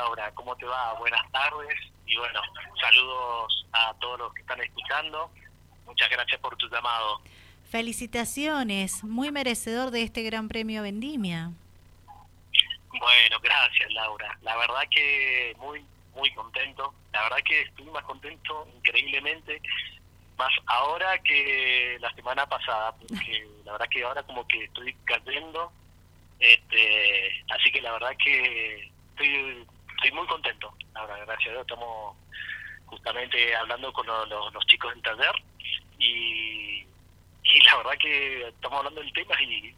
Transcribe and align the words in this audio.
Laura, 0.00 0.32
¿cómo 0.34 0.56
te 0.56 0.66
va? 0.66 0.92
Buenas 0.94 1.30
tardes 1.30 1.78
y 2.06 2.16
bueno, 2.16 2.40
saludos 2.80 3.66
a 3.72 3.94
todos 4.00 4.18
los 4.18 4.34
que 4.34 4.40
están 4.40 4.60
escuchando. 4.60 5.30
Muchas 5.86 6.10
gracias 6.10 6.40
por 6.40 6.56
tu 6.56 6.68
llamado. 6.68 7.20
Felicitaciones, 7.70 9.04
muy 9.04 9.30
merecedor 9.30 9.92
de 9.92 10.02
este 10.02 10.22
Gran 10.24 10.48
Premio 10.48 10.82
Vendimia. 10.82 11.52
Bueno, 12.88 13.38
gracias 13.40 13.92
Laura. 13.92 14.36
La 14.42 14.56
verdad 14.56 14.82
que 14.90 15.54
muy, 15.58 15.84
muy 16.14 16.32
contento. 16.34 16.92
La 17.12 17.22
verdad 17.22 17.38
que 17.44 17.62
estoy 17.62 17.86
más 17.86 18.02
contento 18.02 18.66
increíblemente, 18.76 19.62
más 20.36 20.50
ahora 20.66 21.18
que 21.18 21.98
la 22.00 22.12
semana 22.14 22.46
pasada, 22.46 22.96
porque 22.96 23.46
la 23.64 23.72
verdad 23.72 23.88
que 23.88 24.02
ahora 24.02 24.22
como 24.24 24.44
que 24.48 24.64
estoy 24.64 24.92
cayendo. 25.04 25.70
Este, 26.40 27.44
así 27.50 27.70
que 27.70 27.80
la 27.80 27.92
verdad 27.92 28.16
que 28.22 28.90
estoy, 29.14 29.66
estoy 30.04 30.18
muy 30.18 30.26
contento. 30.26 30.72
Ahora, 30.94 31.16
gracias 31.24 31.48
a 31.48 31.52
Dios, 31.52 31.62
estamos 31.62 32.16
justamente 32.86 33.56
hablando 33.56 33.92
con 33.92 34.06
los, 34.06 34.66
chicos 34.66 34.92
del 34.92 35.02
taller 35.02 35.34
y, 35.98 36.84
y 37.42 37.60
la 37.64 37.76
verdad 37.78 37.92
que 37.98 38.48
estamos 38.48 38.78
hablando 38.78 39.00
del 39.00 39.12
tema 39.12 39.34
y, 39.42 39.74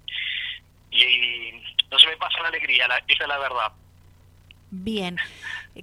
y, 0.90 1.62
no 1.90 1.98
se 1.98 2.08
me 2.08 2.16
pasa 2.16 2.42
la 2.42 2.48
alegría, 2.48 2.88
la, 2.88 2.98
esa 2.98 3.22
es 3.22 3.28
la 3.28 3.38
verdad. 3.38 3.72
Bien, 4.72 5.16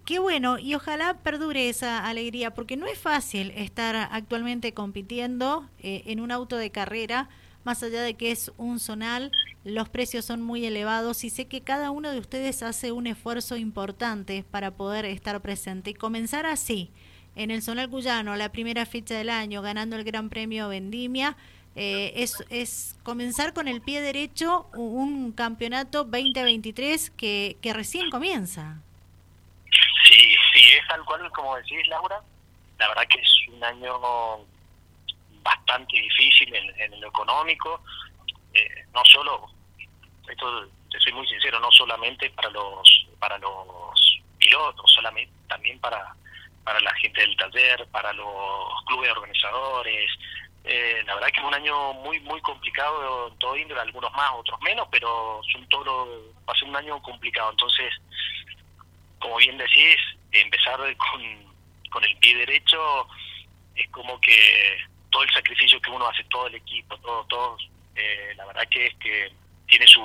qué 0.06 0.20
bueno 0.20 0.60
y 0.60 0.76
ojalá 0.76 1.18
perdure 1.24 1.70
esa 1.70 2.06
alegría 2.06 2.54
porque 2.54 2.76
no 2.76 2.86
es 2.86 3.00
fácil 3.00 3.52
estar 3.52 3.96
actualmente 3.96 4.74
compitiendo 4.74 5.70
eh, 5.80 6.04
en 6.08 6.20
un 6.20 6.32
auto 6.32 6.58
de 6.58 6.70
carrera, 6.70 7.30
más 7.64 7.84
allá 7.84 8.02
de 8.02 8.16
que 8.16 8.32
es 8.32 8.52
un 8.58 8.80
zonal, 8.80 9.32
los 9.64 9.90
precios 9.90 10.26
son 10.26 10.42
muy 10.42 10.66
elevados 10.66 11.24
y 11.24 11.30
sé 11.30 11.48
que 11.48 11.62
cada 11.62 11.92
uno 11.92 12.12
de 12.12 12.20
ustedes 12.20 12.64
hace 12.64 12.92
un 12.92 13.08
esfuerzo 13.08 13.56
importante 13.56 14.44
para 14.50 14.72
poder 14.72 15.06
estar 15.06 15.42
presente 15.42 15.92
y 15.92 15.94
comenzar 15.94 16.46
así 16.46 16.92
en 17.36 17.52
el 17.52 17.62
Zonal 17.62 17.90
Cuyano, 17.90 18.36
la 18.36 18.50
primera 18.50 18.86
fecha 18.86 19.16
del 19.16 19.30
año, 19.30 19.62
ganando 19.62 19.96
el 19.96 20.04
Gran 20.04 20.30
Premio 20.30 20.70
Vendimia. 20.70 21.36
Eh, 21.76 22.14
es, 22.18 22.44
es 22.50 23.00
comenzar 23.02 23.54
con 23.54 23.68
el 23.68 23.82
pie 23.82 24.00
derecho 24.02 24.68
un 24.74 25.32
campeonato 25.32 26.04
2023 26.04 27.10
que, 27.12 27.58
que 27.62 27.74
recién 27.74 28.12
comienza. 28.12 28.78
Sí, 30.04 30.36
sí, 30.54 30.64
es 30.80 30.88
tal 30.88 31.04
cual 31.06 31.32
como 31.32 31.56
decís, 31.56 31.88
Laura. 31.88 32.22
La 32.78 32.90
verdad 32.90 33.04
que 33.10 33.20
es 33.20 33.30
un 33.52 33.64
año 33.64 34.46
bastante 35.44 35.98
difícil 36.00 36.54
en, 36.56 37.02
lo 37.02 37.08
económico. 37.08 37.84
Eh, 38.54 38.86
no 38.94 39.04
solo, 39.06 39.50
esto 40.28 40.68
te 40.90 41.00
soy 41.00 41.14
muy 41.14 41.28
sincero, 41.28 41.60
no 41.60 41.72
solamente 41.72 42.30
para 42.32 42.50
los 42.50 43.08
para 43.20 43.38
los 43.38 44.22
pilotos, 44.38 44.92
solamente 44.92 45.34
también 45.48 45.80
para 45.80 46.16
para 46.64 46.80
la 46.80 46.94
gente 46.96 47.22
del 47.22 47.36
taller, 47.36 47.86
para 47.92 48.14
los 48.14 48.86
clubes 48.88 49.12
organizadores. 49.12 50.10
Eh, 50.66 51.04
la 51.06 51.16
verdad 51.16 51.28
que 51.28 51.42
es 51.42 51.46
un 51.46 51.54
año 51.54 51.94
muy 51.94 52.20
muy 52.22 52.40
complicado 52.42 53.28
en 53.28 53.40
todo 53.40 53.58
índole, 53.58 53.82
algunos 53.82 54.14
más, 54.14 54.32
otros 54.36 54.62
menos, 54.62 54.88
pero 54.92 55.42
son 55.52 55.68
todo, 55.68 56.34
va 56.48 56.54
a 56.54 56.58
ser 56.58 56.70
un 56.70 56.76
año 56.76 57.02
complicado. 57.02 57.52
Entonces, 57.52 57.94
como 59.20 59.38
bien 59.38 59.58
decís, 59.58 59.98
empezar 60.32 60.80
con, 60.98 61.54
con 61.90 62.04
el 62.04 62.16
pie 62.18 62.38
derecho 62.38 63.08
es 63.76 63.90
como 63.90 64.20
que 64.22 64.78
todo 65.14 65.24
el 65.24 65.32
sacrificio 65.32 65.80
que 65.80 65.92
uno 65.92 66.08
hace, 66.08 66.24
todo 66.26 66.48
el 66.48 66.56
equipo, 66.56 66.98
todo, 66.98 67.24
todos, 67.26 67.70
eh, 67.96 68.34
la 68.36 68.46
verdad 68.46 68.68
que 68.70 68.88
es 68.88 68.96
que 68.96 69.32
tiene 69.68 69.88
su 69.88 70.02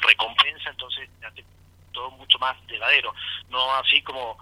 recompensa, 0.00 0.70
entonces 0.70 1.08
hace 1.22 1.44
todo 1.92 2.10
mucho 2.12 2.38
más 2.38 2.56
llevadero. 2.66 3.14
No 3.50 3.72
así 3.74 4.02
como 4.02 4.38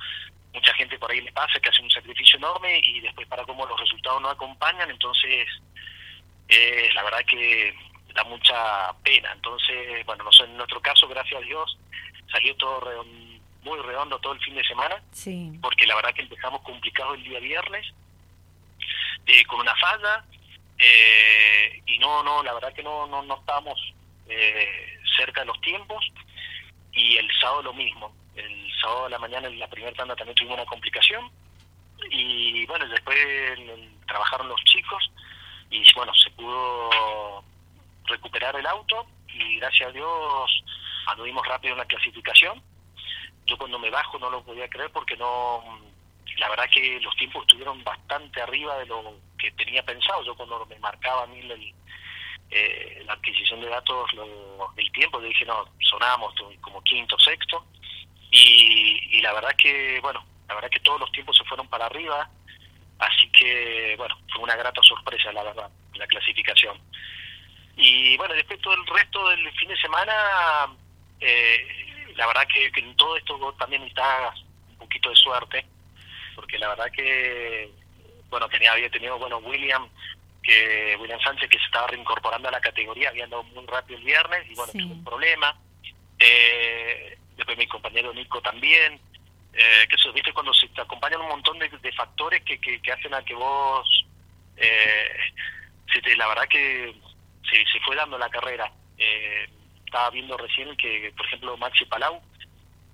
mucha 0.55 0.73
gente 0.75 0.99
por 0.99 1.11
ahí 1.11 1.21
le 1.21 1.33
pasa 1.33 1.59
que 1.61 1.69
hace 1.69 1.83
un 1.83 1.91
sacrificio 1.91 2.39
enorme 2.39 2.81
y 2.83 3.01
después 3.01 3.27
para 3.27 3.45
cómo 3.45 3.67
los 3.67 3.79
resultados 3.79 4.23
no 4.23 4.31
acompañan, 4.31 4.89
entonces 4.89 5.49
eh, 6.49 6.89
la 6.95 7.03
verdad 7.03 7.25
que 7.29 7.75
da 8.15 8.23
mucha 8.25 8.93
pena. 9.03 9.33
Entonces, 9.33 10.07
bueno, 10.07 10.25
no 10.25 10.33
sé, 10.33 10.45
en 10.45 10.57
nuestro 10.57 10.81
caso, 10.81 11.09
gracias 11.09 11.43
a 11.43 11.45
Dios, 11.45 11.79
salió 12.31 12.55
todo 12.57 13.05
muy 13.63 13.79
redondo 13.81 14.19
todo 14.21 14.33
el 14.33 14.41
fin 14.41 14.55
de 14.55 14.65
semana, 14.65 15.03
sí. 15.11 15.59
porque 15.61 15.87
la 15.87 15.97
verdad 15.97 16.15
que 16.15 16.23
empezamos 16.23 16.63
complicado 16.63 17.15
el 17.15 17.25
día 17.25 17.41
viernes, 17.41 17.93
eh, 19.29 19.45
con 19.47 19.61
una 19.61 19.75
falla, 19.77 20.25
eh, 20.79 21.83
y 21.87 21.99
no, 21.99 22.23
no, 22.25 22.43
la 22.43 22.55
verdad 22.55 22.73
que 22.73 22.83
no, 22.83 23.07
no, 23.07 23.23
no 23.23 23.37
estábamos 23.37 23.79
eh, 24.29 24.99
cerca 25.17 25.43
de 25.43 25.47
los 25.47 25.61
tiempos, 25.61 26.05
y 26.93 27.17
el 27.17 27.29
sábado 27.41 27.63
lo 27.63 27.73
mismo 27.73 28.13
el 28.39 28.73
sábado 28.81 29.05
de 29.05 29.11
la 29.11 29.19
mañana 29.19 29.49
en 29.49 29.59
la 29.59 29.69
primera 29.69 29.97
tanda 29.97 30.17
también 30.17 30.37
tuvimos 30.37 30.59
una 30.59 30.67
complicación 30.67 31.31
y 32.11 32.65
bueno, 32.67 32.87
después 32.89 33.19
trabajaron 34.07 34.49
los 34.49 34.63
chicos 34.65 35.11
y 35.71 35.83
bueno, 35.95 36.15
se 36.15 36.31
pudo 36.31 37.45
recuperar 38.05 38.57
el 38.57 38.67
auto 38.67 39.07
y 39.27 39.59
gracias 39.59 39.89
a 39.89 39.93
Dios 39.93 40.65
anduvimos 41.07 41.47
rápido 41.47 41.73
en 41.73 41.79
la 41.79 41.87
clasificación. 41.87 42.63
Yo 43.47 43.57
cuando 43.59 43.79
me 43.79 43.91
bajo 43.91 44.19
no 44.19 44.31
lo 44.31 44.43
podía 44.45 44.69
creer 44.69 44.91
porque 44.93 45.17
no, 45.17 45.81
la 46.37 46.49
verdad 46.49 46.69
que 46.73 47.01
los 47.01 47.17
tiempos 47.17 47.43
estuvieron 47.43 47.83
bastante 47.83 48.41
arriba 48.41 48.79
de 48.79 48.87
lo 48.87 49.17
que 49.39 49.51
tenía 49.53 49.83
pensado. 49.83 50.25
Yo 50.25 50.35
cuando 50.37 50.65
me 50.67 50.79
marcaba 50.79 51.25
a 51.25 51.27
mí 51.27 51.41
eh, 52.51 53.03
la 53.07 53.15
adquisición 53.15 53.61
de 53.61 53.69
datos, 53.69 54.13
lo, 54.13 54.73
el 54.77 54.93
tiempo, 54.93 55.21
le 55.21 55.29
dije, 55.29 55.45
no, 55.45 55.65
sonábamos 55.81 56.35
como 56.61 56.83
quinto, 56.83 57.19
sexto 57.19 57.65
y, 58.31 59.21
la 59.23 59.33
verdad 59.33 59.55
que, 59.57 59.99
bueno, 60.01 60.25
la 60.49 60.55
verdad 60.55 60.71
que 60.71 60.81
todos 60.81 61.01
los 61.01 61.13
tiempos 61.13 61.37
se 61.37 61.45
fueron 61.45 61.69
para 61.69 61.87
arriba, 61.87 62.29
así 62.99 63.31
que, 63.33 63.95
bueno, 63.97 64.19
fue 64.33 64.43
una 64.43 64.57
grata 64.57 64.83
sorpresa, 64.83 65.33
la 65.33 65.43
verdad, 65.43 65.71
la 65.95 66.07
clasificación. 66.07 66.79
Y 67.77 68.17
bueno, 68.17 68.35
después 68.35 68.61
todo 68.61 68.75
el 68.75 68.87
resto 68.87 69.29
del 69.31 69.51
fin 69.53 69.69
de 69.69 69.77
semana, 69.77 70.13
eh, 71.21 72.13
la 72.17 72.27
verdad 72.27 72.47
que, 72.53 72.71
en 72.81 72.97
todo 72.97 73.17
esto 73.17 73.55
también 73.59 73.83
está 73.85 74.35
un 74.71 74.79
poquito 74.79 75.11
de 75.11 75.17
suerte, 75.17 75.67
porque 76.39 76.57
la 76.57 76.69
verdad 76.69 76.93
que, 76.93 77.69
bueno, 78.31 78.49
tenía 78.49 78.71
había 78.71 78.89
tenido, 78.91 79.19
bueno, 79.19 79.39
William, 79.39 79.89
que 80.41 80.97
William 81.01 81.19
Sánchez, 81.19 81.51
que 81.51 81.59
se 81.59 81.65
estaba 81.65 81.89
reincorporando 81.89 82.47
a 82.47 82.53
la 82.53 82.61
categoría, 82.61 83.09
había 83.09 83.25
andado 83.25 83.43
muy 83.43 83.67
rápido 83.67 83.99
el 83.99 84.05
viernes, 84.05 84.49
y 84.49 84.55
bueno, 84.55 84.73
tuvo 84.73 84.95
un 84.95 85.03
problema. 85.03 85.59
Eh, 86.17 87.19
después 87.37 87.59
mi 87.59 87.67
compañero 87.67 88.15
Nico 88.15 88.41
también, 88.41 89.01
eh, 89.53 89.87
que 89.89 89.97
eso, 89.97 90.13
viste, 90.13 90.33
cuando 90.33 90.55
se 90.55 90.69
te 90.69 90.81
acompañan 90.81 91.23
un 91.23 91.29
montón 91.29 91.59
de, 91.59 91.93
factores 91.93 92.41
que, 92.45 92.61
que, 92.61 92.93
hacen 92.93 93.15
a 93.15 93.25
que 93.25 93.35
vos, 93.35 94.07
eh, 94.59 95.17
se 95.93 96.17
la 96.17 96.29
verdad 96.29 96.47
que 96.49 96.95
se, 97.51 97.57
se 97.67 97.81
fue 97.81 97.97
dando 97.97 98.17
la 98.17 98.31
carrera. 98.31 98.71
Eh, 98.97 99.49
estaba 99.85 100.11
viendo 100.11 100.37
recién 100.37 100.77
que, 100.77 101.13
por 101.17 101.27
ejemplo, 101.27 101.57
Maxi 101.57 101.85
Palau, 101.87 102.23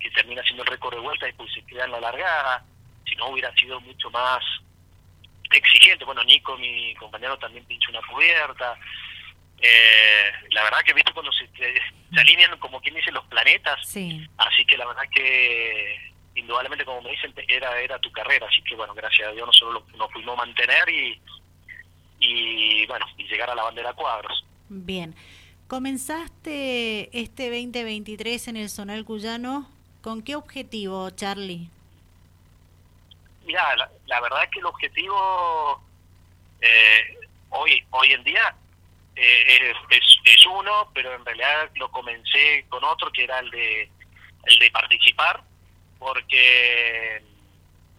que 0.00 0.10
termina 0.12 0.40
haciendo 0.40 0.62
el 0.62 0.70
récord 0.70 0.94
de 0.94 1.00
vuelta 1.00 1.28
y 1.28 1.32
pues 1.34 1.52
se 1.52 1.62
queda 1.66 1.84
en 1.84 1.90
la 1.90 2.00
largada, 2.00 2.64
si 3.04 3.16
no 3.16 3.28
hubiera 3.28 3.54
sido 3.54 3.80
mucho 3.80 4.10
más 4.10 4.42
exigente. 5.50 6.04
Bueno, 6.04 6.24
Nico, 6.24 6.56
mi 6.58 6.94
compañero, 6.96 7.38
también 7.38 7.64
pinchó 7.64 7.90
una 7.90 8.02
cubierta. 8.02 8.78
Eh, 9.60 10.32
la 10.50 10.64
verdad 10.64 10.82
que 10.84 10.92
viste 10.92 11.12
cuando 11.12 11.32
se, 11.32 11.48
se, 11.56 12.20
alinean 12.20 12.58
como 12.58 12.80
quien 12.80 12.96
dice 12.96 13.12
los 13.12 13.24
planetas 13.26 13.80
así 14.36 14.64
que 14.66 14.76
la 14.76 14.84
verdad 14.84 15.04
que 15.10 16.12
indudablemente 16.34 16.84
como 16.84 17.00
me 17.00 17.12
dicen 17.12 17.32
era 17.48 17.80
era 17.80 17.98
tu 18.00 18.10
carrera. 18.12 18.46
Así 18.46 18.62
que 18.62 18.74
bueno 18.74 18.94
gracias 18.94 19.28
a 19.28 19.32
Dios 19.32 19.46
nosotros 19.46 19.84
nos 19.96 20.10
pudimos 20.10 20.36
mantener 20.36 20.88
y 20.88 21.20
y 22.18 22.86
bueno 22.86 23.06
y 23.16 23.24
llegar 23.24 23.50
a 23.50 23.54
la 23.54 23.62
bandera 23.62 23.92
cuadros. 23.94 24.44
Bien. 24.68 25.14
Comenzaste 25.68 27.18
este 27.18 27.44
2023 27.48 28.48
en 28.48 28.56
el 28.56 28.68
Zonal 28.68 29.04
Cuyano. 29.04 29.70
Con 30.02 30.22
qué 30.22 30.36
objetivo 30.36 31.08
Charlie 31.10 31.70
mira 33.44 33.76
la, 33.76 33.90
la 34.06 34.20
verdad 34.20 34.48
que 34.50 34.60
el 34.60 34.66
objetivo 34.66 35.82
eh, 36.60 37.18
hoy 37.50 37.84
hoy 37.90 38.12
en 38.12 38.24
día 38.24 38.54
eh, 39.16 39.72
es, 39.90 40.18
es, 40.24 40.46
uno, 40.46 40.90
pero 40.92 41.14
en 41.14 41.24
realidad 41.24 41.70
lo 41.76 41.90
comencé 41.90 42.64
con 42.68 42.82
otro 42.82 43.10
que 43.12 43.24
era 43.24 43.38
el 43.38 43.50
de, 43.50 43.88
el 44.44 44.58
de 44.58 44.70
participar, 44.70 45.40
porque 45.98 47.22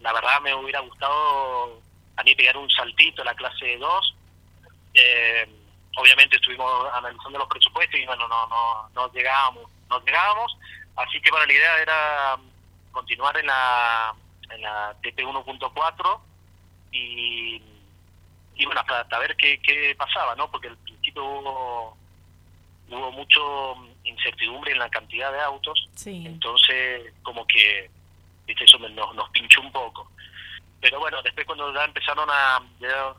la 0.00 0.12
verdad 0.12 0.40
me 0.42 0.54
hubiera 0.54 0.80
gustado 0.80 1.80
a 2.16 2.22
mí 2.22 2.34
pegar 2.34 2.56
un 2.56 2.70
saltito 2.70 3.22
a 3.22 3.26
la 3.26 3.34
clase 3.34 3.78
2. 3.78 4.16
Eh, 4.94 5.48
obviamente 5.96 6.36
estuvimos 6.36 6.92
analizando 6.92 7.38
los 7.38 7.48
presupuestos 7.48 7.98
y 7.98 8.04
bueno, 8.04 8.28
no, 8.28 8.46
no, 8.48 8.88
no 8.94 9.12
llegábamos, 9.12 9.70
no 9.88 10.00
llegábamos, 10.04 10.56
así 10.96 11.20
que 11.22 11.30
bueno, 11.30 11.46
la 11.46 11.52
idea 11.52 11.78
era 11.78 12.36
continuar 12.92 13.38
en 13.38 13.46
la, 13.46 14.14
en 14.50 14.62
la 14.62 14.96
TP 15.02 15.24
1.4 15.24 16.20
y, 16.92 17.62
y 18.56 18.64
bueno, 18.64 18.80
hasta, 18.80 19.18
ver 19.18 19.36
qué, 19.36 19.60
qué 19.62 19.94
pasaba, 19.96 20.34
¿no? 20.34 20.50
Porque 20.50 20.68
el 20.68 20.78
hubo, 21.20 21.96
hubo 22.88 23.12
mucho 23.12 23.74
incertidumbre 24.04 24.72
en 24.72 24.78
la 24.78 24.90
cantidad 24.90 25.32
de 25.32 25.40
autos, 25.40 25.88
entonces 26.04 27.12
como 27.22 27.46
que 27.46 27.90
eso 28.46 28.78
nos, 28.78 29.14
nos 29.14 29.30
pinchó 29.30 29.60
un 29.60 29.72
poco. 29.72 30.10
Pero 30.80 31.00
bueno, 31.00 31.22
después 31.22 31.46
cuando 31.46 31.72
ya 31.74 31.84
empezaron 31.84 32.28
a, 32.30 32.60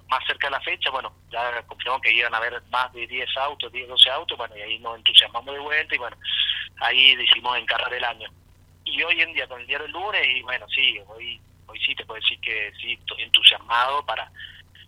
más 0.07 0.25
cerca 0.25 0.47
de 0.47 0.51
la 0.51 0.61
fecha, 0.61 0.89
bueno, 0.89 1.11
ya 1.31 1.61
confirmamos 1.63 2.01
que 2.01 2.13
iban 2.13 2.33
a 2.33 2.37
haber 2.37 2.61
más 2.69 2.93
de 2.93 3.05
10 3.07 3.37
autos, 3.37 3.71
10, 3.71 3.87
12 3.89 4.09
autos, 4.11 4.37
bueno, 4.37 4.55
y 4.55 4.61
ahí 4.61 4.79
nos 4.79 4.95
entusiasmamos 4.97 5.53
de 5.53 5.59
vuelta 5.59 5.95
y 5.95 5.97
bueno, 5.97 6.17
ahí 6.79 7.15
decidimos 7.15 7.57
encargar 7.57 7.93
el 7.93 8.03
año. 8.03 8.29
Y 8.89 9.03
hoy 9.03 9.21
en 9.21 9.33
día, 9.33 9.47
con 9.47 9.59
el 9.59 9.67
día 9.67 9.79
del 9.79 9.91
lunes, 9.91 10.21
y 10.25 10.41
bueno, 10.41 10.65
sí, 10.69 10.97
hoy, 11.07 11.39
hoy 11.67 11.79
sí 11.85 11.93
te 11.93 12.05
puedo 12.05 12.19
decir 12.19 12.39
que 12.39 12.71
sí, 12.79 12.93
estoy 12.93 13.23
entusiasmado 13.23 14.05
para, 14.05 14.31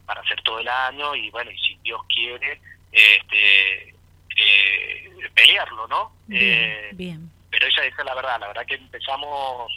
para 0.06 0.22
hacer 0.22 0.42
todo 0.42 0.60
el 0.60 0.68
año 0.68 1.16
y 1.16 1.30
bueno, 1.30 1.51
y 1.51 1.57
si 1.57 1.78
Dios 1.84 2.01
quiere, 2.07 2.62
este 2.92 3.90
eh, 3.90 5.30
pelearlo, 5.36 5.88
¿no? 5.88 6.13
Bien, 6.28 6.44
eh, 6.44 6.90
bien. 6.94 7.31
Pero 7.50 7.68
esa, 7.68 7.86
es 7.86 7.94
la 7.98 8.16
verdad, 8.16 8.40
la 8.40 8.48
verdad 8.48 8.66
que 8.66 8.75
empezamos 8.75 9.72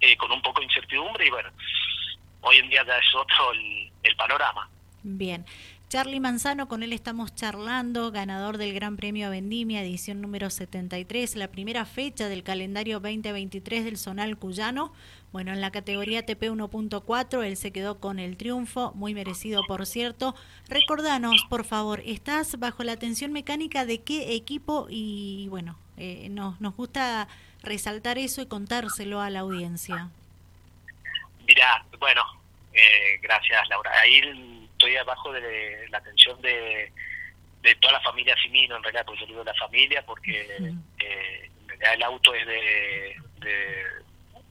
eh, 0.00 0.16
con 0.16 0.32
un 0.32 0.40
poco 0.40 0.60
de 0.60 0.66
incertidumbre 0.66 1.26
y 1.26 1.30
bueno, 1.30 1.50
hoy 2.40 2.56
en 2.56 2.68
día 2.68 2.84
ya 2.86 2.96
es 2.96 3.14
otro 3.14 3.52
el, 3.52 3.90
el 4.02 4.16
panorama. 4.16 4.68
Bien. 5.02 5.44
Charlie 5.88 6.18
Manzano, 6.18 6.66
con 6.66 6.82
él 6.82 6.92
estamos 6.92 7.32
charlando, 7.32 8.10
ganador 8.10 8.58
del 8.58 8.74
Gran 8.74 8.96
Premio 8.96 9.30
Vendimia, 9.30 9.82
edición 9.82 10.20
número 10.20 10.50
73, 10.50 11.36
la 11.36 11.46
primera 11.46 11.84
fecha 11.84 12.28
del 12.28 12.42
calendario 12.42 12.98
2023 12.98 13.84
del 13.84 13.96
Zonal 13.96 14.36
Cuyano. 14.36 14.92
Bueno, 15.30 15.52
en 15.52 15.60
la 15.60 15.70
categoría 15.70 16.26
TP 16.26 16.50
1.4 16.50 17.44
él 17.44 17.56
se 17.56 17.70
quedó 17.70 18.00
con 18.00 18.18
el 18.18 18.36
triunfo, 18.36 18.90
muy 18.96 19.14
merecido 19.14 19.62
por 19.68 19.86
cierto. 19.86 20.34
Recordanos, 20.68 21.46
por 21.48 21.64
favor, 21.64 22.02
¿estás 22.04 22.58
bajo 22.58 22.82
la 22.82 22.90
atención 22.90 23.32
mecánica 23.32 23.86
de 23.86 24.02
qué 24.02 24.34
equipo? 24.34 24.88
Y 24.90 25.46
bueno, 25.50 25.78
eh, 25.98 26.26
nos, 26.30 26.60
nos 26.60 26.74
gusta 26.74 27.28
resaltar 27.62 28.18
eso 28.18 28.42
y 28.42 28.46
contárselo 28.46 29.20
a 29.20 29.30
la 29.30 29.40
audiencia. 29.40 30.10
Mira, 31.46 31.86
bueno, 32.00 32.22
eh, 32.72 33.20
gracias 33.22 33.68
Laura. 33.68 33.92
Ahí 34.00 34.20
estoy 34.86 34.96
abajo 34.96 35.32
de 35.32 35.88
la 35.90 35.98
atención 35.98 36.40
de, 36.40 36.92
de 37.62 37.74
toda 37.76 37.94
la 37.94 38.00
familia 38.00 38.36
Simino, 38.40 38.76
en 38.76 38.82
realidad, 38.82 39.04
porque 39.04 39.20
yo 39.22 39.26
digo 39.26 39.44
la 39.44 39.54
familia, 39.54 40.04
porque 40.06 40.46
eh, 41.00 41.50
el 41.92 42.02
auto 42.04 42.32
es 42.34 42.46
de, 42.46 43.16
de 43.40 43.84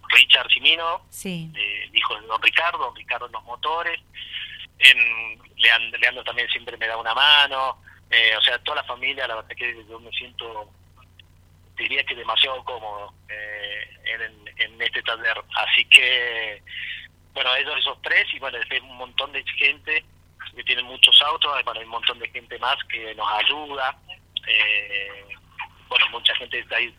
Richard 0.10 0.52
Simino, 0.52 1.06
sí. 1.10 1.50
de, 1.54 1.90
hijo 1.94 2.20
de 2.20 2.28
don 2.28 2.42
Ricardo, 2.42 2.80
don 2.80 2.96
Ricardo 2.96 3.28
en 3.28 3.32
los 3.32 3.44
motores, 3.44 4.00
en, 4.80 5.40
Leandro, 5.56 6.00
Leandro 6.00 6.24
también 6.26 6.50
siempre 6.50 6.76
me 6.76 6.88
da 6.88 6.98
una 6.98 7.14
mano, 7.14 7.82
eh, 8.10 8.36
o 8.38 8.42
sea, 8.42 8.58
toda 8.60 8.82
la 8.82 8.84
familia, 8.84 9.28
la 9.28 9.36
verdad 9.36 9.56
que 9.56 9.86
yo 9.88 10.00
me 10.02 10.12
siento, 10.12 10.70
diría 11.78 12.04
que 12.04 12.16
demasiado 12.16 12.62
cómodo 12.66 13.14
eh, 13.30 13.90
en, 14.06 14.48
en 14.58 14.82
este 14.82 15.02
taller, 15.02 15.42
así 15.56 15.86
que 15.86 16.62
bueno, 17.34 17.54
ellos 17.58 17.76
esos 17.78 18.02
tres 18.02 18.26
y 18.34 18.40
bueno, 18.40 18.58
después 18.58 18.82
un 18.82 18.96
montón 18.96 19.32
de 19.34 19.44
gente 19.58 20.06
que 20.56 20.63
tienen 20.63 20.86
muchos 20.86 21.19
autos, 21.21 21.51
bueno, 21.63 21.80
hay 21.80 21.86
un 21.86 21.92
montón 21.92 22.19
de 22.19 22.30
gente 22.30 22.57
más 22.59 22.75
que 22.86 23.15
nos 23.15 23.27
ayuda. 23.44 23.97
Eh, 24.47 25.27
bueno, 25.88 26.06
mucha 26.12 26.36
gente, 26.36 26.65
hay 26.75 26.95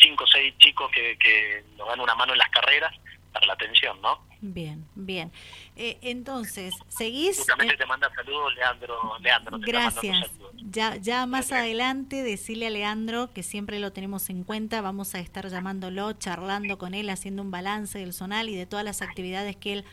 cinco 0.00 0.24
o 0.24 0.26
seis 0.26 0.54
chicos 0.58 0.90
que, 0.90 1.16
que 1.18 1.64
nos 1.76 1.88
dan 1.88 2.00
una 2.00 2.14
mano 2.14 2.32
en 2.32 2.38
las 2.38 2.48
carreras 2.50 2.94
para 3.32 3.46
la 3.46 3.52
atención, 3.54 4.00
¿no? 4.00 4.20
Bien, 4.40 4.86
bien. 4.94 5.32
Eh, 5.74 5.98
entonces, 6.02 6.74
¿seguís? 6.88 7.38
Justamente 7.38 7.76
te 7.76 7.86
manda 7.86 8.12
saludos 8.14 8.54
Leandro. 8.54 9.18
Leandro 9.20 9.58
Gracias. 9.58 10.30
Ya, 10.56 10.96
ya 10.96 11.24
más 11.26 11.50
adelante 11.50 12.22
decirle 12.22 12.66
a 12.66 12.70
Leandro 12.70 13.32
que 13.32 13.42
siempre 13.42 13.78
lo 13.78 13.92
tenemos 13.92 14.28
en 14.28 14.44
cuenta, 14.44 14.82
vamos 14.82 15.14
a 15.14 15.18
estar 15.18 15.48
llamándolo, 15.48 16.12
charlando 16.12 16.76
con 16.78 16.92
él, 16.92 17.08
haciendo 17.08 17.42
un 17.42 17.50
balance 17.50 17.98
del 17.98 18.12
zonal 18.12 18.50
y 18.50 18.54
de 18.54 18.66
todas 18.66 18.84
las 18.84 19.00
actividades 19.00 19.56
que 19.56 19.72
él 19.72 19.84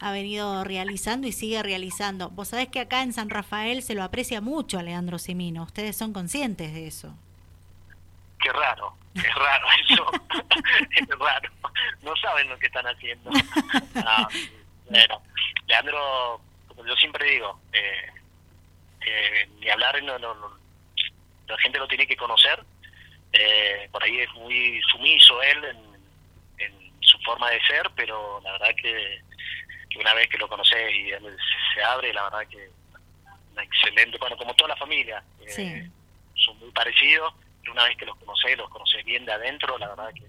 ha 0.00 0.12
venido 0.12 0.64
realizando 0.64 1.26
y 1.26 1.32
sigue 1.32 1.62
realizando. 1.62 2.30
Vos 2.30 2.48
sabés 2.48 2.68
que 2.68 2.80
acá 2.80 3.02
en 3.02 3.12
San 3.12 3.30
Rafael 3.30 3.82
se 3.82 3.94
lo 3.94 4.02
aprecia 4.02 4.40
mucho 4.40 4.78
a 4.78 4.82
Leandro 4.82 5.18
Simino, 5.18 5.62
ustedes 5.62 5.96
son 5.96 6.12
conscientes 6.12 6.72
de 6.72 6.86
eso. 6.86 7.14
Qué 8.42 8.50
raro, 8.52 8.96
es 9.14 9.34
raro 9.34 9.66
eso, 9.88 10.10
es 10.90 11.08
raro, 11.18 11.50
no 12.02 12.16
saben 12.16 12.48
lo 12.48 12.58
que 12.58 12.66
están 12.66 12.86
haciendo. 12.86 13.30
Ah, 14.02 14.26
bueno, 14.88 15.22
Leandro, 15.66 16.40
como 16.68 16.86
yo 16.86 16.94
siempre 16.96 17.30
digo, 17.30 17.60
eh, 17.72 18.06
eh, 19.04 19.48
ni 19.58 19.68
hablar, 19.68 20.02
no, 20.02 20.18
no, 20.18 20.34
la 21.46 21.58
gente 21.58 21.78
lo 21.78 21.86
tiene 21.86 22.06
que 22.06 22.16
conocer, 22.16 22.64
eh, 23.32 23.88
por 23.92 24.02
ahí 24.02 24.20
es 24.20 24.32
muy 24.34 24.80
sumiso 24.90 25.42
él 25.42 25.64
en, 25.64 25.90
su 27.02 27.18
forma 27.20 27.50
de 27.50 27.60
ser, 27.62 27.90
pero 27.96 28.40
la 28.44 28.52
verdad 28.52 28.70
que, 28.80 29.20
una 29.98 30.14
vez 30.14 30.28
que 30.28 30.38
lo 30.38 30.48
conoces 30.48 30.94
y 30.94 31.10
él 31.10 31.36
se 31.74 31.82
abre, 31.82 32.12
la 32.12 32.24
verdad 32.24 32.46
que 32.48 32.70
excelente, 33.62 34.16
bueno, 34.18 34.36
como 34.36 34.54
toda 34.54 34.68
la 34.68 34.76
familia, 34.76 35.22
son 36.34 36.58
muy 36.58 36.70
parecidos 36.70 37.34
una 37.70 37.84
vez 37.84 37.96
que 37.96 38.06
los 38.06 38.16
conocés, 38.16 38.56
los 38.56 38.68
conocés 38.70 39.04
bien 39.04 39.24
de 39.24 39.32
adentro, 39.32 39.78
la 39.78 39.88
verdad 39.88 40.12
que 40.14 40.24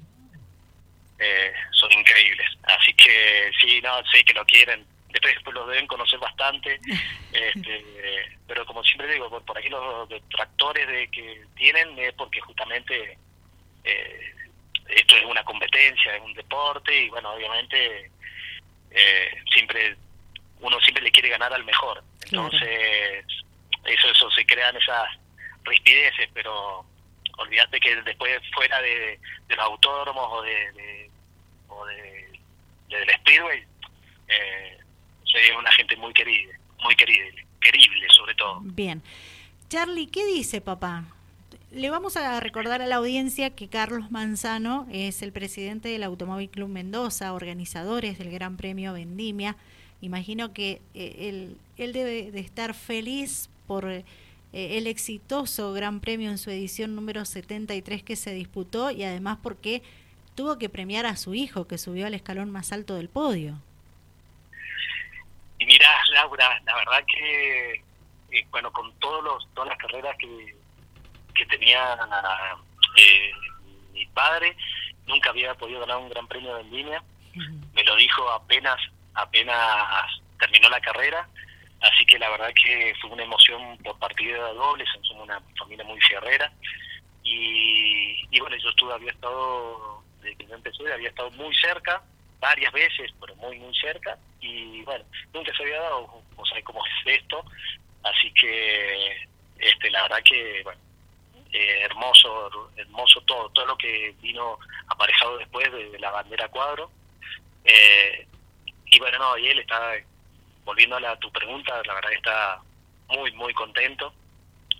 eh, 1.19 1.53
son 1.71 1.91
increíbles. 1.91 2.47
Así 2.63 2.93
que 2.93 3.51
sí, 3.59 3.81
no, 3.81 4.03
sé 4.11 4.23
que 4.23 4.33
lo 4.33 4.45
quieren, 4.45 4.85
después, 5.09 5.33
después 5.33 5.55
los 5.55 5.67
deben 5.67 5.87
conocer 5.87 6.19
bastante, 6.19 6.79
este, 7.31 8.37
pero 8.47 8.65
como 8.65 8.83
siempre 8.83 9.11
digo, 9.13 9.29
por, 9.41 9.57
ahí 9.57 9.69
los 9.69 10.07
detractores 10.09 10.87
de 10.87 11.07
que 11.09 11.45
tienen 11.55 11.97
es 11.99 12.13
porque 12.13 12.41
justamente 12.41 13.17
eh, 13.83 14.33
esto 14.89 15.15
es 15.15 15.25
una 15.25 15.43
competencia, 15.43 16.15
es 16.15 16.21
un 16.21 16.33
deporte 16.33 17.05
y 17.05 17.09
bueno, 17.09 17.33
obviamente 17.33 18.11
eh, 18.91 19.43
siempre 19.53 19.97
uno 20.59 20.79
siempre 20.81 21.03
le 21.03 21.11
quiere 21.11 21.29
ganar 21.29 21.51
al 21.53 21.63
mejor. 21.65 22.03
Entonces, 22.25 23.25
eso, 23.85 24.09
eso 24.09 24.29
se 24.31 24.45
crean 24.45 24.75
esas 24.77 25.07
rispideces, 25.63 26.29
pero 26.33 26.85
olvídate 27.37 27.79
que 27.79 27.95
después 28.03 28.39
fuera 28.53 28.81
de, 28.81 29.19
de 29.47 29.55
los 29.55 29.65
autódromos 29.65 30.27
o 30.31 30.41
de, 30.43 31.09
o 31.67 31.85
de, 31.85 32.39
del 32.89 33.09
Speedway 33.19 33.63
eh, 34.27 34.77
soy 35.23 35.41
una 35.57 35.71
gente 35.71 35.95
muy 35.95 36.13
querida 36.13 36.53
muy 36.79 36.95
querida 36.95 37.25
querible 37.61 38.07
sobre 38.09 38.35
todo. 38.35 38.59
Bien. 38.61 39.01
Charlie 39.69 40.07
qué 40.07 40.25
dice 40.25 40.61
papá 40.61 41.05
le 41.71 41.89
vamos 41.89 42.17
a 42.17 42.39
recordar 42.41 42.81
a 42.81 42.85
la 42.85 42.97
audiencia 42.97 43.55
que 43.55 43.69
Carlos 43.69 44.11
Manzano 44.11 44.87
es 44.91 45.21
el 45.21 45.31
presidente 45.31 45.87
del 45.87 46.03
Automóvil 46.03 46.49
Club 46.49 46.67
Mendoza, 46.67 47.33
organizadores 47.33 48.17
del 48.17 48.29
Gran 48.29 48.57
Premio 48.57 48.93
Vendimia. 48.93 49.55
Imagino 50.01 50.53
que 50.53 50.81
eh, 50.93 51.55
él, 51.77 51.93
debe 51.93 52.31
de 52.31 52.39
estar 52.41 52.73
feliz 52.73 53.49
por 53.67 53.89
eh, 53.89 54.03
el 54.51 54.85
exitoso 54.85 55.71
Gran 55.71 56.01
Premio 56.01 56.29
en 56.29 56.37
su 56.37 56.49
edición 56.49 56.93
número 56.93 57.23
73 57.23 58.03
que 58.03 58.17
se 58.17 58.33
disputó 58.33 58.91
y 58.91 59.03
además 59.03 59.37
porque 59.41 59.81
tuvo 60.35 60.57
que 60.57 60.67
premiar 60.67 61.05
a 61.05 61.15
su 61.15 61.33
hijo 61.33 61.67
que 61.67 61.77
subió 61.77 62.05
al 62.05 62.13
escalón 62.13 62.51
más 62.51 62.73
alto 62.73 62.95
del 62.95 63.07
podio. 63.07 63.57
Y 65.57 65.65
mira, 65.65 65.87
Laura, 66.11 66.61
la 66.65 66.75
verdad 66.75 67.05
que, 67.07 67.73
eh, 68.31 68.45
bueno, 68.49 68.73
con 68.73 68.91
todos 68.95 69.23
los, 69.23 69.47
todas 69.53 69.69
las 69.69 69.77
carreras 69.77 70.17
que, 70.17 70.60
que 71.45 71.57
tenía 71.57 71.97
eh, 72.97 73.31
mi 73.93 74.05
padre, 74.07 74.55
nunca 75.07 75.29
había 75.29 75.53
podido 75.55 75.79
ganar 75.81 75.97
un 75.97 76.09
gran 76.09 76.27
premio 76.27 76.57
en 76.57 76.71
línea. 76.71 77.03
Me 77.73 77.83
lo 77.83 77.95
dijo 77.95 78.29
apenas, 78.29 78.79
apenas 79.13 80.07
terminó 80.37 80.69
la 80.69 80.81
carrera 80.81 81.27
Así 81.81 82.05
que 82.05 82.19
la 82.19 82.29
verdad 82.29 82.53
que 82.63 82.93
fue 83.01 83.09
una 83.09 83.23
emoción 83.23 83.77
por 83.79 83.97
partida 83.97 84.53
doble, 84.53 84.85
somos 84.85 85.23
una 85.23 85.41
familia 85.57 85.83
muy 85.83 85.99
fierrera. 86.01 86.51
Y, 87.23 88.23
y 88.29 88.39
bueno, 88.39 88.55
yo 88.57 88.69
estuve, 88.69 88.93
había 88.93 89.11
estado, 89.11 90.03
desde 90.21 90.35
que 90.37 90.45
yo 90.45 90.55
empecé, 90.55 90.93
había 90.93 91.09
estado 91.09 91.31
muy 91.31 91.55
cerca, 91.55 92.03
varias 92.39 92.71
veces, 92.71 93.11
pero 93.19 93.35
muy, 93.37 93.57
muy 93.57 93.75
cerca. 93.75 94.15
Y 94.39 94.83
bueno, 94.83 95.03
nunca 95.33 95.51
se 95.55 95.63
había 95.63 95.81
dado, 95.81 96.23
o 96.35 96.45
sea, 96.45 96.61
cómo 96.63 96.83
es 96.85 97.19
esto. 97.19 97.43
Así 98.03 98.31
que, 98.33 99.27
este 99.57 99.89
la 99.89 100.03
verdad 100.03 100.21
que, 100.23 100.61
bueno, 100.63 100.79
eh, 101.51 101.81
hermoso, 101.83 102.71
hermoso 102.77 103.21
todo, 103.21 103.49
todo 103.49 103.65
lo 103.65 103.77
que 103.77 104.15
vino 104.21 104.57
aparejado 104.87 105.37
después 105.37 105.71
de, 105.71 105.99
la 105.99 106.11
bandera 106.11 106.47
cuadro. 106.47 106.91
Eh, 107.63 108.27
y 108.85 108.99
bueno, 108.99 109.19
no, 109.19 109.37
y 109.37 109.47
él 109.47 109.59
está 109.59 109.93
volviendo 110.63 110.95
a, 110.97 111.15
tu 111.17 111.31
pregunta, 111.31 111.81
la 111.85 111.93
verdad 111.93 112.11
está 112.13 112.61
muy, 113.07 113.31
muy 113.33 113.53
contento. 113.53 114.13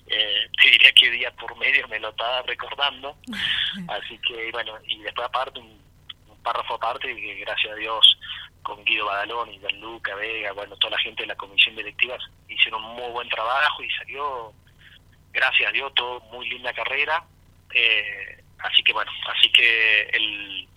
Eh, 0.07 0.49
te 0.61 0.69
diría 0.69 0.91
que 0.91 1.09
día 1.09 1.31
por 1.31 1.55
medio 1.57 1.87
me 1.87 1.99
lo 1.99 2.09
estaba 2.09 2.41
recordando. 2.43 3.15
Así 3.87 4.17
que, 4.19 4.51
bueno, 4.51 4.77
y 4.85 4.99
después 4.99 5.27
aparte, 5.27 5.59
un, 5.59 5.81
párrafo 6.43 6.73
aparte, 6.75 7.15
que 7.15 7.35
gracias 7.35 7.71
a 7.71 7.75
Dios 7.75 8.17
con 8.63 8.83
Guido 8.83 9.05
Badalón 9.05 9.51
y 9.51 9.59
Luca 9.79 10.15
Vega, 10.15 10.51
bueno, 10.53 10.75
toda 10.77 10.91
la 10.91 10.99
gente 10.99 11.23
de 11.23 11.27
la 11.27 11.35
comisión 11.35 11.75
directiva 11.75 12.17
hicieron 12.47 12.83
un 12.83 12.95
muy 12.95 13.11
buen 13.11 13.29
trabajo 13.29 13.83
y 13.83 13.89
salió, 13.91 14.53
gracias 15.31 15.69
a 15.69 15.71
Dios, 15.71 15.93
todo 15.95 16.19
muy 16.31 16.49
linda 16.49 16.73
carrera. 16.73 17.23
Eh, 17.73 18.43
así 18.59 18.83
que, 18.83 18.93
bueno, 18.93 19.11
así 19.27 19.51
que 19.51 20.01
el 20.13 20.67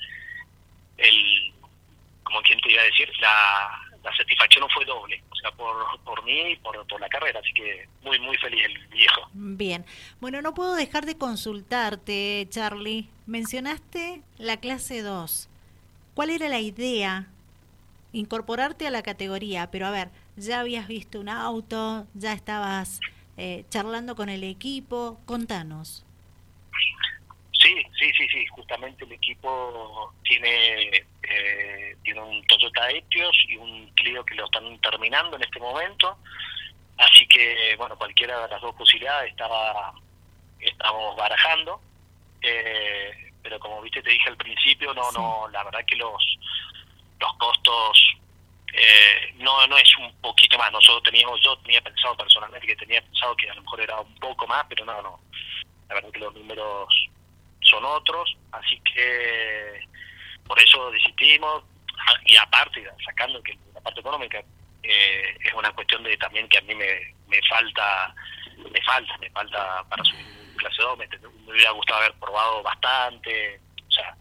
te 2.65 2.73
iba 2.73 2.83
a 2.83 2.85
decir, 2.85 3.11
la, 3.21 3.81
la 4.03 4.17
satisfacción 4.17 4.63
no 4.63 4.69
fue 4.69 4.85
doble, 4.85 5.23
o 5.31 5.37
sea, 5.37 5.51
por, 5.53 5.75
por 6.03 6.25
mí 6.25 6.53
y 6.53 6.57
por, 6.57 6.87
por 6.87 7.01
la 7.01 7.09
carrera, 7.09 7.41
así 7.41 7.53
que 7.53 7.89
muy, 8.03 8.19
muy 8.19 8.37
feliz 8.39 8.65
el 8.65 8.87
viejo. 8.89 9.29
Bien, 9.33 9.85
bueno, 10.21 10.43
no 10.43 10.55
puedo 10.55 10.75
dejar 10.75 11.07
de 11.07 11.17
consultarte, 11.17 12.47
Charlie. 12.51 13.09
Mencionaste 13.27 14.23
la 14.39 14.59
clase 14.59 15.03
2. 15.03 15.49
¿Cuál 16.15 16.31
era 16.31 16.49
la 16.49 16.61
idea? 16.61 17.27
Incorporarte 18.13 18.87
a 18.87 18.91
la 18.91 19.03
categoría, 19.03 19.71
pero 19.71 19.87
a 19.87 19.91
ver, 19.91 20.11
ya 20.37 20.61
habías 20.61 20.87
visto 20.87 21.21
un 21.21 21.29
auto, 21.29 22.07
ya 22.15 22.33
estabas 22.33 23.01
eh, 23.37 23.65
charlando 23.69 24.17
con 24.17 24.29
el 24.29 24.45
equipo, 24.45 25.21
contanos. 25.27 26.05
Sí, 27.65 27.75
sí, 27.99 28.13
sí, 28.17 28.29
sí, 28.29 28.47
justamente 28.49 29.05
el 29.07 29.13
equipo 29.13 30.13
tiene 30.23 31.07
eh, 31.23 31.97
tiene 32.03 32.21
un 32.21 32.47
Toyota 32.47 32.91
Etios 32.91 33.35
y 33.49 33.57
un 33.57 33.89
Clio 33.95 34.23
que 34.25 34.35
lo 34.35 34.45
están 34.45 34.79
terminando 34.81 35.37
en 35.37 35.45
este 35.45 35.59
momento, 35.59 36.19
así 36.99 37.27
que 37.27 37.75
bueno, 37.79 37.97
cualquiera 37.97 38.43
de 38.43 38.49
las 38.49 38.61
dos 38.61 38.75
posibilidades 38.75 39.31
estaba 39.31 39.95
estamos 40.61 41.17
barajando, 41.17 41.81
eh, 42.43 43.33
pero 43.43 43.59
como 43.59 43.81
viste 43.81 44.03
te 44.03 44.11
dije 44.11 44.29
al 44.29 44.37
principio, 44.37 44.93
no, 44.93 45.11
no, 45.13 45.49
la 45.49 45.65
verdad 45.65 45.87
que 45.87 45.97
los 45.97 46.23
los 47.19 47.35
costos 47.39 48.17
eh, 48.75 49.35
no 49.37 49.67
no 49.69 49.79
es 49.79 49.97
un 49.97 50.13
más 50.59 50.73
nosotros 50.73 51.03
teníamos 51.05 51.41
yo 51.43 51.57
tenía 51.59 51.81
pensado 51.81 52.17
personalmente 52.17 52.67
que 52.67 52.77
tenía 52.77 53.03
pensado 53.03 53.37
que 53.37 53.51
a 53.51 53.55
lo 53.55 53.63
mejor 53.63 53.81
era 53.81 54.01
un 54.01 54.15
poco 54.17 54.47
más 54.47 54.65
pero 54.69 54.85
no 54.85 55.03
no. 55.03 55.21
La 55.89 55.97
verdad 55.97 56.11
que 56.11 56.21
los 56.21 56.35
números 56.35 56.89
son 57.61 57.85
otros 57.85 58.37
así 58.53 58.81
que 58.81 59.81
por 60.47 60.61
eso 60.61 60.91
desistimos. 60.91 61.65
Y 62.27 62.37
aparte 62.37 62.85
sacando 63.05 63.43
que 63.43 63.57
la 63.73 63.81
parte 63.81 64.01
económica 64.01 64.43
eh, 64.83 65.37
es 65.41 65.53
una 65.55 65.73
cuestión 65.73 66.03
de 66.03 66.17
también 66.19 66.49
que 66.49 66.59
a 66.59 66.63
mí 66.63 66.75
me, 66.75 67.15
me 67.29 67.41
falta 67.49 68.15
me 68.57 68.83
falta 68.83 69.17
me 69.19 69.31
falta 69.31 69.85
para 69.89 70.05
subir 70.05 70.27
clase 70.57 70.83
2 70.83 70.99
me, 70.99 71.07
me 71.07 71.53
hubiera 71.53 71.71
gustado 71.71 72.01
haber 72.01 72.15
probado 72.15 72.63
bastante 72.63 73.61
o 73.89 73.91
sea 73.91 74.15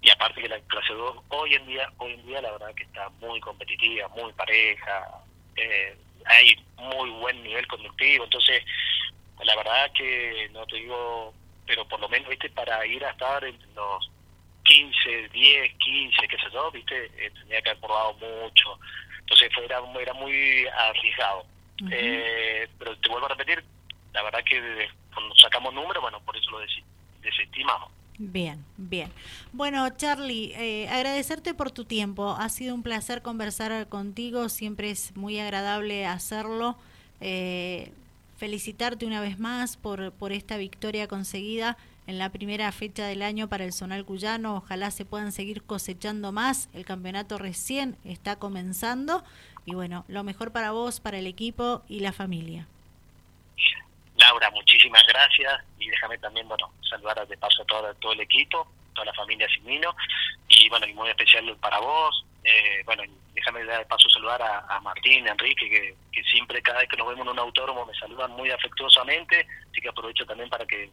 y 0.00 0.10
aparte 0.10 0.42
que 0.42 0.48
la 0.48 0.60
clase 0.60 0.92
2 0.92 1.16
hoy 1.28 1.54
en 1.54 1.66
día 1.66 1.92
hoy 1.98 2.12
en 2.12 2.26
día 2.26 2.40
la 2.40 2.52
verdad 2.52 2.74
que 2.74 2.84
está 2.84 3.08
muy 3.20 3.40
competitiva 3.40 4.08
muy 4.08 4.32
pareja 4.34 5.08
eh, 5.56 5.96
hay 6.26 6.56
muy 6.76 7.10
buen 7.10 7.42
nivel 7.42 7.66
conductivo 7.66 8.24
entonces 8.24 8.62
la 9.42 9.56
verdad 9.56 9.90
que 9.92 10.48
no 10.52 10.66
te 10.66 10.76
digo 10.76 11.34
pero 11.66 11.86
por 11.88 12.00
lo 12.00 12.08
menos 12.08 12.28
viste 12.28 12.50
para 12.50 12.84
ir 12.86 13.04
a 13.04 13.10
estar 13.10 13.44
en 13.44 13.58
los 13.74 14.10
15 14.64 15.28
10 15.28 15.74
15 15.78 16.28
qué 16.28 16.36
sé 16.36 16.50
yo 16.52 16.70
viste 16.70 17.10
eh, 17.16 17.30
tenía 17.30 17.62
que 17.62 17.70
haber 17.70 17.80
probado 17.80 18.14
mucho. 18.14 18.78
Entonces 19.20 19.50
fue 19.54 19.64
era, 19.64 19.80
era 20.00 20.14
muy 20.14 20.66
arriesgado. 20.66 21.46
Eh, 21.90 22.68
pero 22.78 22.96
te 22.98 23.08
vuelvo 23.08 23.26
a 23.26 23.30
repetir 23.30 23.64
la 24.12 24.22
verdad 24.22 24.44
que 24.44 24.88
cuando 25.12 25.34
sacamos 25.34 25.74
números 25.74 26.00
bueno 26.00 26.20
por 26.20 26.36
eso 26.36 26.50
lo 26.52 26.60
desestimamos 27.20 27.90
Bien, 28.18 28.64
bien. 28.76 29.10
Bueno, 29.52 29.88
Charlie, 29.90 30.52
eh, 30.54 30.88
agradecerte 30.88 31.52
por 31.52 31.72
tu 31.72 31.84
tiempo. 31.84 32.30
Ha 32.38 32.48
sido 32.48 32.74
un 32.74 32.82
placer 32.82 33.22
conversar 33.22 33.88
contigo. 33.88 34.48
Siempre 34.48 34.90
es 34.90 35.16
muy 35.16 35.40
agradable 35.40 36.06
hacerlo. 36.06 36.76
Eh, 37.20 37.92
felicitarte 38.36 39.06
una 39.06 39.20
vez 39.20 39.38
más 39.38 39.76
por, 39.76 40.12
por 40.12 40.32
esta 40.32 40.56
victoria 40.56 41.08
conseguida 41.08 41.76
en 42.06 42.18
la 42.18 42.30
primera 42.30 42.70
fecha 42.70 43.06
del 43.06 43.22
año 43.22 43.48
para 43.48 43.64
el 43.64 43.72
Zonal 43.72 44.04
Cuyano. 44.04 44.56
Ojalá 44.56 44.92
se 44.92 45.04
puedan 45.04 45.32
seguir 45.32 45.64
cosechando 45.64 46.30
más. 46.30 46.68
El 46.72 46.84
campeonato 46.84 47.36
recién 47.38 47.96
está 48.04 48.36
comenzando. 48.36 49.24
Y 49.66 49.74
bueno, 49.74 50.04
lo 50.06 50.22
mejor 50.22 50.52
para 50.52 50.70
vos, 50.70 51.00
para 51.00 51.18
el 51.18 51.26
equipo 51.26 51.82
y 51.88 52.00
la 52.00 52.12
familia. 52.12 52.68
Gracias 55.14 55.62
y 55.78 55.88
déjame 55.88 56.18
también, 56.18 56.48
bueno, 56.48 56.72
saludar 56.90 57.24
de 57.28 57.36
paso 57.36 57.62
a 57.62 57.66
todo, 57.66 57.94
todo 57.94 58.12
el 58.14 58.20
equipo, 58.20 58.66
toda 58.94 59.06
la 59.06 59.14
familia 59.14 59.46
Simino 59.48 59.94
y 60.48 60.68
bueno, 60.68 60.88
y 60.88 60.92
muy 60.92 61.08
especial 61.08 61.56
para 61.60 61.78
vos. 61.78 62.26
Eh, 62.42 62.82
bueno, 62.84 63.04
déjame 63.32 63.62
de 63.62 63.84
paso 63.86 64.10
saludar 64.10 64.42
a, 64.42 64.80
Martín, 64.80 65.28
a 65.28 65.30
Enrique, 65.30 65.70
que, 65.70 65.96
que, 66.10 66.24
siempre 66.24 66.60
cada 66.62 66.80
vez 66.80 66.88
que 66.88 66.96
nos 66.96 67.06
vemos 67.06 67.24
en 67.26 67.32
un 67.32 67.38
autódromo 67.38 67.86
me 67.86 67.94
saludan 67.94 68.32
muy 68.32 68.50
afectuosamente, 68.50 69.46
así 69.70 69.80
que 69.80 69.88
aprovecho 69.88 70.26
también 70.26 70.50
para 70.50 70.66
que 70.66 70.90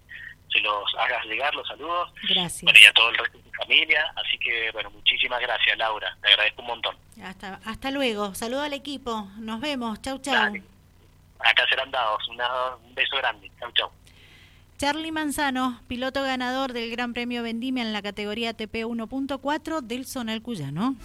se 0.53 0.59
los 0.59 0.95
hagas 0.99 1.25
llegar 1.25 1.55
los 1.55 1.67
saludos. 1.67 2.13
Gracias. 2.29 2.61
Bueno, 2.61 2.77
y 2.79 2.85
a 2.85 2.93
todo 2.93 3.09
el 3.09 3.17
resto 3.17 3.39
de 3.39 3.43
mi 3.43 3.51
familia, 3.53 4.13
así 4.17 4.37
que 4.37 4.69
bueno, 4.71 4.91
muchísimas 4.91 5.41
gracias 5.41 5.75
Laura, 5.79 6.15
te 6.21 6.27
agradezco 6.29 6.61
un 6.61 6.67
montón. 6.67 6.95
Hasta, 7.23 7.59
hasta 7.65 7.89
luego, 7.89 8.35
saludo 8.35 8.61
al 8.61 8.73
equipo, 8.73 9.29
nos 9.39 9.59
vemos, 9.59 9.99
chau 10.03 10.19
chau 10.19 10.53
acá 11.43 11.65
serán 11.69 11.91
dados. 11.91 12.27
un 12.27 12.95
beso 12.95 13.17
grande. 13.17 13.51
Chau, 13.59 13.71
chau. 13.73 13.91
Charlie 14.81 15.11
Manzano, 15.11 15.79
piloto 15.85 16.23
ganador 16.23 16.73
del 16.73 16.89
Gran 16.89 17.13
Premio 17.13 17.43
Vendimia 17.43 17.83
en 17.83 17.93
la 17.93 18.01
categoría 18.01 18.55
TP 18.55 18.77
1.4 18.83 19.81
del 19.81 20.07
Zonal 20.07 20.41
Cuyano. 20.41 20.95